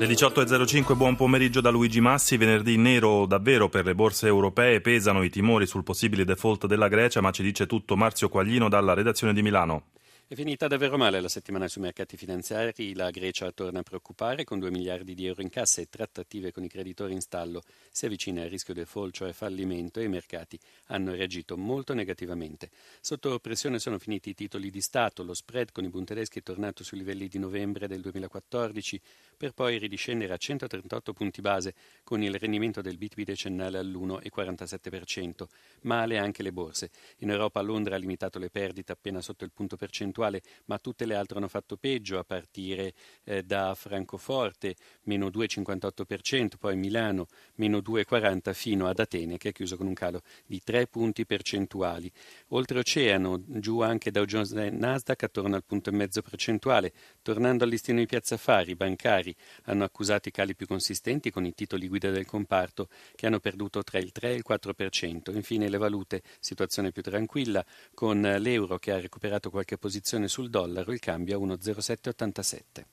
[0.00, 2.38] Le 18.05, buon pomeriggio da Luigi Massi.
[2.38, 4.80] Venerdì nero davvero per le borse europee.
[4.80, 8.94] Pesano i timori sul possibile default della Grecia, ma ci dice tutto Marzio Quaglino dalla
[8.94, 9.88] redazione di Milano.
[10.30, 14.60] È finita davvero male la settimana sui mercati finanziari, la Grecia torna a preoccupare con
[14.60, 18.42] 2 miliardi di euro in cassa e trattative con i creditori in stallo, si avvicina
[18.42, 22.70] al rischio default, cioè fallimento e i mercati hanno reagito molto negativamente.
[23.00, 26.42] Sotto pressione sono finiti i titoli di Stato, lo spread con i Bund tedeschi è
[26.44, 29.00] tornato sui livelli di novembre del 2014
[29.36, 31.74] per poi ridiscendere a 138 punti base
[32.04, 35.48] con il rendimento del BTP decennale all'1,47%.
[35.80, 36.90] Male anche le borse.
[37.18, 41.06] In Europa Londra ha limitato le perdite appena sotto il punto percentuale percentuale, ma tutte
[41.06, 42.92] le altre hanno fatto peggio, a partire
[43.24, 49.76] eh, da Francoforte, meno 2,58%, poi Milano, meno 2,40% fino ad Atene, che ha chiuso
[49.76, 52.10] con un calo di 3 punti percentuali.
[52.48, 56.92] Oltreoceano, giù anche Dow Jones e Nasdaq attorno al punto e mezzo percentuale.
[57.22, 59.34] Tornando al listino di Piazza Affari, i bancari
[59.64, 63.82] hanno accusato i cali più consistenti con i titoli guida del comparto, che hanno perduto
[63.82, 65.34] tra il 3 e il 4%.
[65.34, 70.50] Infine le valute, situazione più tranquilla, con l'euro che ha recuperato qualche posizione posizione sul
[70.50, 72.84] dollaro, il cambio a 1,0787.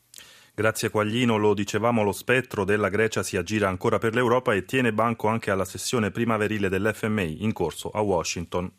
[0.53, 4.93] Grazie Quaglino, lo dicevamo, lo spettro della Grecia si aggira ancora per l'Europa e tiene
[4.93, 8.71] banco anche alla sessione primaverile dell'FMI in corso a Washington.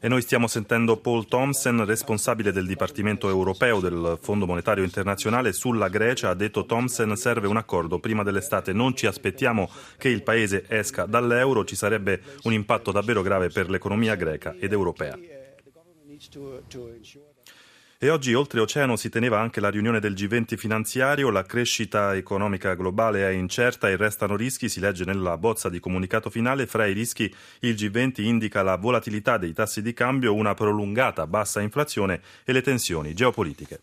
[0.00, 5.88] E noi stiamo sentendo Paul Thompson, responsabile del Dipartimento europeo del Fondo Monetario Internazionale sulla
[5.88, 6.30] Grecia.
[6.30, 8.72] Ha detto Thompson serve un accordo prima dell'estate.
[8.72, 13.70] Non ci aspettiamo che il paese esca dall'euro, ci sarebbe un impatto davvero grave per
[13.70, 15.16] l'economia greca ed europea.
[17.98, 23.26] E oggi oltreoceano si teneva anche la riunione del G20 finanziario, la crescita economica globale
[23.26, 27.34] è incerta e restano rischi, si legge nella bozza di comunicato finale, fra i rischi
[27.60, 32.60] il G20 indica la volatilità dei tassi di cambio, una prolungata bassa inflazione e le
[32.60, 33.80] tensioni geopolitiche.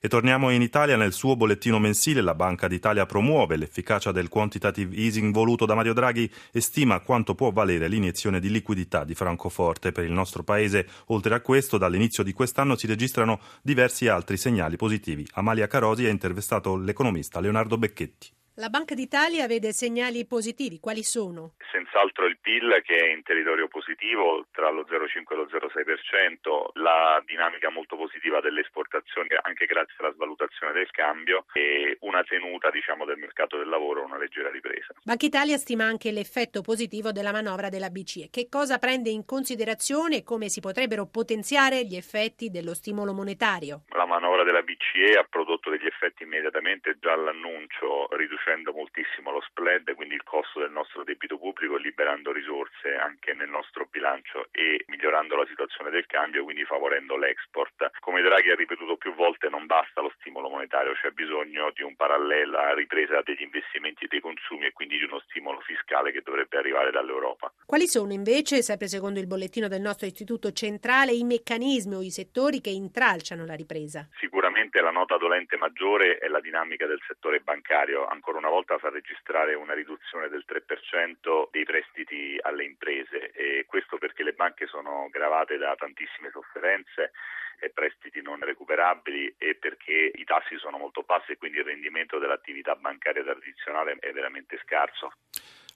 [0.00, 0.96] E torniamo in Italia.
[0.96, 5.92] Nel suo bollettino mensile la Banca d'Italia promuove l'efficacia del quantitative easing voluto da Mario
[5.92, 10.86] Draghi e stima quanto può valere l'iniezione di liquidità di Francoforte per il nostro Paese.
[11.06, 15.26] Oltre a questo, dall'inizio di quest'anno si registrano diversi altri segnali positivi.
[15.32, 18.36] Amalia Carosi ha intervistato l'economista Leonardo Becchetti.
[18.58, 21.54] La Banca d'Italia vede segnali positivi, quali sono?
[21.70, 27.22] Senz'altro il PIL che è in territorio positivo tra lo 0,5 e lo 0,6%, la
[27.24, 33.04] dinamica molto positiva delle esportazioni anche grazie alla svalutazione del cambio e una tenuta diciamo,
[33.04, 34.92] del mercato del lavoro, una leggera ripresa.
[35.04, 38.26] Banca Italia stima anche l'effetto positivo della manovra della BCE.
[38.28, 43.82] Che cosa prende in considerazione e come si potrebbero potenziare gli effetti dello stimolo monetario?
[43.90, 49.40] La manovra della BCE ha prodotto degli effetti immediatamente già all'annuncio riducendo riducendo moltissimo lo
[49.42, 54.84] spread, quindi il costo del nostro debito pubblico, liberando risorse anche nel nostro bilancio e
[54.86, 57.90] migliorando la situazione del cambio, quindi favorendo l'export.
[58.00, 61.94] Come Draghi ha ripetuto più volte, non basta lo stimolo monetario, c'è bisogno di un
[61.94, 66.22] parallelo alla ripresa degli investimenti e dei consumi e quindi di uno stimolo fiscale che
[66.24, 67.52] dovrebbe arrivare dall'Europa.
[67.66, 72.10] Quali sono invece, sempre secondo il bollettino del nostro istituto centrale, i meccanismi o i
[72.10, 74.08] settori che intralciano la ripresa?
[74.18, 78.88] Sicuramente la nota dolente maggiore è la dinamica del settore bancario, ancora una volta fa
[78.88, 85.08] registrare una riduzione del 3% dei prestiti alle imprese e questo perché le banche sono
[85.10, 87.12] gravate da tantissime sofferenze
[87.60, 92.18] e prestiti non recuperabili e perché i tassi sono molto bassi e quindi il rendimento
[92.18, 95.12] dell'attività bancaria tradizionale è veramente scarso.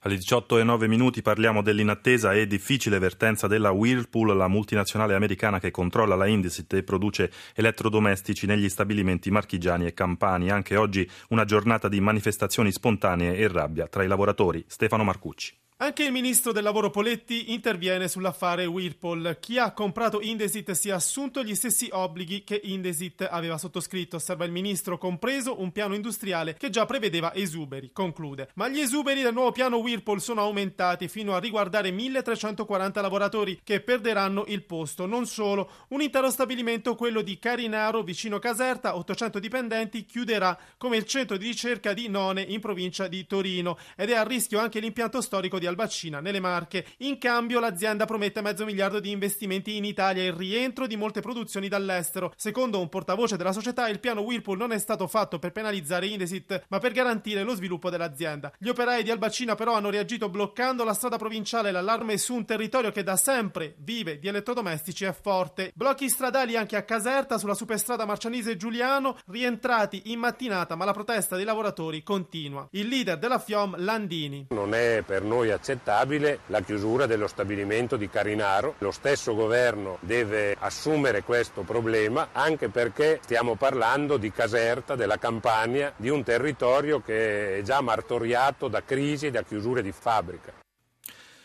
[0.05, 5.61] Alle 18 e 9 minuti parliamo dell'inattesa e difficile vertenza della Whirlpool, la multinazionale americana
[5.61, 10.49] che controlla la Indesit e produce elettrodomestici negli stabilimenti marchigiani e campani.
[10.49, 14.65] Anche oggi una giornata di manifestazioni spontanee e rabbia tra i lavoratori.
[14.67, 15.62] Stefano Marcucci.
[15.77, 19.37] Anche il ministro del lavoro Poletti interviene sull'affare Whirlpool.
[19.41, 24.45] Chi ha comprato Indesit si è assunto gli stessi obblighi che Indesit aveva sottoscritto, osserva
[24.45, 27.89] il ministro, compreso un piano industriale che già prevedeva esuberi.
[27.91, 28.51] Conclude.
[28.53, 33.81] Ma gli esuberi del nuovo piano Whirlpool sono aumentati fino a riguardare 1340 lavoratori che
[33.81, 35.07] perderanno il posto.
[35.07, 41.05] Non solo, un intero stabilimento, quello di Carinaro, vicino Caserta, 800 dipendenti, chiuderà come il
[41.05, 45.19] centro di ricerca di None in provincia di Torino ed è a rischio anche l'impianto
[45.19, 46.85] storico di di Albacina nelle Marche.
[46.97, 51.21] In cambio l'azienda promette mezzo miliardo di investimenti in Italia e il rientro di molte
[51.21, 52.33] produzioni dall'estero.
[52.35, 56.65] Secondo un portavoce della società, il piano Whirlpool non è stato fatto per penalizzare Indesit,
[56.67, 58.51] ma per garantire lo sviluppo dell'azienda.
[58.57, 61.71] Gli operai di Albacina però hanno reagito bloccando la strada provinciale.
[61.71, 65.71] L'allarme su un territorio che da sempre vive di elettrodomestici è forte.
[65.73, 71.37] Blocchi stradali anche a Caserta sulla superstrada Marcianise Giuliano, rientrati in mattinata, ma la protesta
[71.37, 72.67] dei lavoratori continua.
[72.71, 74.47] Il leader della FIOM, Landini.
[74.49, 78.75] Non è per noi accettabile la chiusura dello stabilimento di Carinaro.
[78.79, 85.93] Lo stesso governo deve assumere questo problema anche perché stiamo parlando di Caserta, della Campania,
[85.95, 90.51] di un territorio che è già martoriato da crisi e da chiusure di fabbrica.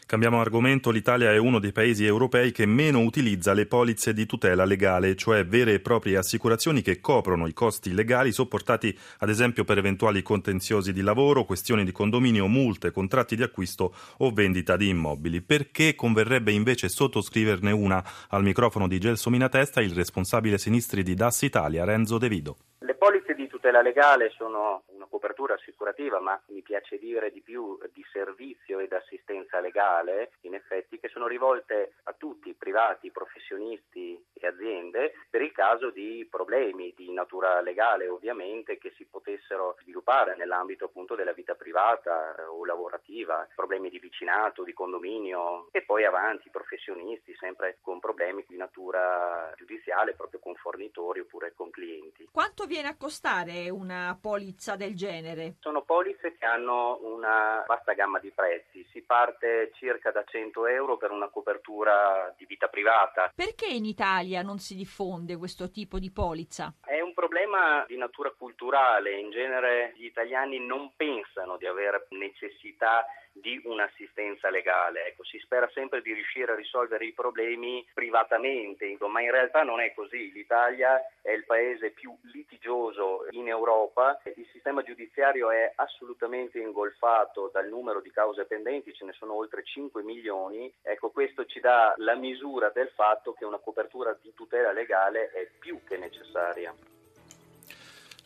[0.08, 4.64] Cambiamo argomento, l'Italia è uno dei paesi europei che meno utilizza le polizze di tutela
[4.64, 9.76] legale, cioè vere e proprie assicurazioni che coprono i costi legali sopportati ad esempio per
[9.76, 15.42] eventuali contenziosi di lavoro, questioni di condominio, multe, contratti di acquisto o vendita di immobili.
[15.42, 18.02] Perché converrebbe invece sottoscriverne una?
[18.30, 22.56] Al microfono di Gelso Minatesta il responsabile sinistri di DAS Italia, Renzo De Vido.
[22.78, 24.84] Le polizze di tutela legale sono
[25.18, 31.00] copertura assicurativa, ma mi piace dire di più di servizio ed assistenza legale, in effetti,
[31.00, 37.12] che sono rivolte a tutti, privati, professionisti e aziende, per il caso di problemi di
[37.12, 43.90] natura legale, ovviamente, che si potessero sviluppare nell'ambito appunto della vita privata o lavorativa, problemi
[43.90, 50.40] di vicinato, di condominio e poi avanti professionisti, sempre con problemi di natura giudiziale, proprio
[50.40, 52.28] con fornitori oppure con clienti.
[52.30, 55.56] Quanto viene a costare una polizza del genere?
[55.60, 58.86] Sono polizze che hanno una vasta gamma di prezzi.
[58.90, 63.32] Si parte circa da 100 euro per una copertura di vita privata.
[63.34, 66.74] Perché in Italia non si diffonde questo tipo di polizza?
[67.18, 69.18] Problema di natura culturale.
[69.18, 75.06] In genere gli italiani non pensano di avere necessità di un'assistenza legale.
[75.06, 79.80] Ecco, si spera sempre di riuscire a risolvere i problemi privatamente, ma in realtà non
[79.80, 80.30] è così.
[80.30, 87.66] L'Italia è il paese più litigioso in Europa, il sistema giudiziario è assolutamente ingolfato dal
[87.66, 90.72] numero di cause pendenti, ce ne sono oltre 5 milioni.
[90.82, 95.48] Ecco, questo ci dà la misura del fatto che una copertura di tutela legale è
[95.58, 96.72] più che necessaria.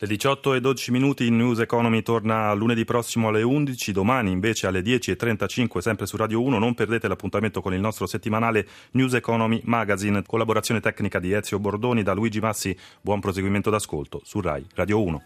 [0.03, 4.67] Le 18 e 12 minuti in News Economy torna lunedì prossimo alle 11, domani invece
[4.67, 6.59] alle 10.35 sempre su Radio 1.
[6.59, 12.03] Non perdete l'appuntamento con il nostro settimanale News Economy Magazine, collaborazione tecnica di Ezio Bordoni
[12.03, 12.77] da Luigi Massi.
[12.99, 15.23] Buon proseguimento d'ascolto su RAI Radio 1.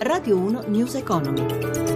[0.00, 1.93] Radio 1 News Economy.